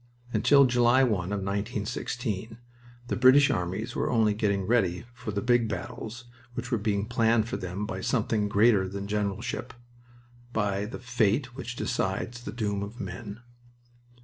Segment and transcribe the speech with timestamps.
[0.33, 2.57] Until July 1 of 1916
[3.07, 6.23] the British armies were only getting ready for the big battles
[6.55, 9.75] which were being planned for them by something greater than generalship
[10.53, 13.41] by the fate which decides the doom of men.